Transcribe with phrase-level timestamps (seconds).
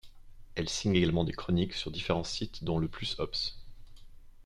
[0.55, 3.59] Elle signe également des chroniques sur différents sites, dont le Plus Obs.